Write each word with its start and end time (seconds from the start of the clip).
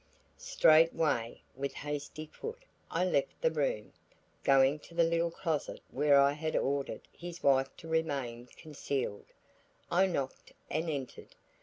Straightway 0.39 1.43
with 1.55 1.73
hasty 1.75 2.25
foot 2.25 2.65
I 2.89 3.05
left 3.05 3.39
the 3.39 3.51
room. 3.51 3.93
Going 4.43 4.79
to 4.79 4.95
the 4.95 5.03
little 5.03 5.29
closet 5.29 5.79
where 5.91 6.19
I 6.19 6.31
had 6.31 6.55
ordered 6.55 7.01
his 7.13 7.43
wife 7.43 7.69
to 7.77 7.87
remain 7.87 8.47
concealed, 8.57 9.27
I 9.91 10.07
knocked 10.07 10.53
and 10.71 10.89
entered. 10.89 11.35